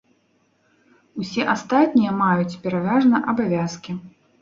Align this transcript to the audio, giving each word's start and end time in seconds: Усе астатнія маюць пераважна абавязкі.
Усе 1.25 1.45
астатнія 1.55 2.17
маюць 2.25 2.59
пераважна 2.67 3.25
абавязкі. 3.33 3.91